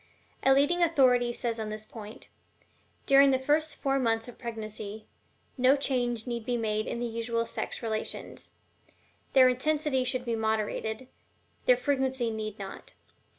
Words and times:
A 0.41 0.51
leading 0.51 0.81
authority 0.81 1.31
says 1.31 1.59
on 1.59 1.69
this 1.69 1.85
point: 1.85 2.27
"During 3.05 3.29
the 3.29 3.37
first 3.37 3.75
four 3.75 3.99
months 3.99 4.27
of 4.27 4.39
pregnancy, 4.39 5.05
no 5.59 5.75
change 5.75 6.25
need 6.25 6.43
be 6.43 6.57
made 6.57 6.87
in 6.87 6.99
the 6.99 7.05
usual 7.05 7.45
sex 7.45 7.83
relations; 7.83 8.49
their 9.33 9.47
intensity 9.47 10.03
should 10.03 10.25
be 10.25 10.35
moderated, 10.35 11.07
their 11.67 11.77
frequency 11.77 12.31
need 12.31 12.57
not. 12.57 12.93